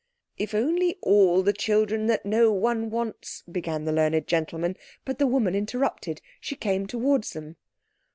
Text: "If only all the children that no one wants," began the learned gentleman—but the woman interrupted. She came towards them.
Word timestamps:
"If 0.35 0.55
only 0.55 0.97
all 1.03 1.43
the 1.43 1.53
children 1.53 2.07
that 2.07 2.25
no 2.25 2.51
one 2.51 2.89
wants," 2.89 3.43
began 3.43 3.85
the 3.85 3.91
learned 3.91 4.25
gentleman—but 4.25 5.19
the 5.19 5.27
woman 5.27 5.53
interrupted. 5.53 6.21
She 6.39 6.55
came 6.55 6.87
towards 6.87 7.33
them. 7.33 7.55